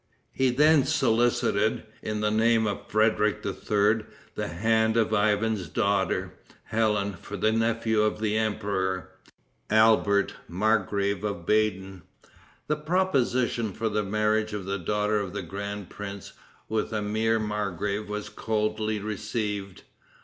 He 0.33 0.49
then 0.49 0.83
solicited, 0.85 1.83
in 2.01 2.21
the 2.21 2.31
name 2.31 2.65
of 2.65 2.87
Frederic 2.89 3.45
III., 3.45 4.03
the 4.33 4.47
hand 4.47 4.97
of 4.97 5.13
Ivan's 5.13 5.69
daughter, 5.69 6.33
Helen, 6.63 7.13
for 7.13 7.37
the 7.37 7.51
nephew 7.51 8.01
of 8.01 8.19
the 8.19 8.35
emperor, 8.35 9.11
Albert, 9.69 10.33
margrave 10.47 11.23
of 11.23 11.45
Baden. 11.45 12.01
The 12.65 12.77
proposition 12.77 13.73
for 13.73 13.89
the 13.89 14.01
marriage 14.01 14.53
of 14.53 14.65
the 14.65 14.79
daughter 14.79 15.19
of 15.19 15.33
the 15.33 15.43
grand 15.43 15.91
prince 15.91 16.33
with 16.67 16.91
a 16.91 17.03
mere 17.03 17.37
margrave 17.37 18.09
was 18.09 18.27
coldly 18.27 18.97
received. 18.97 19.83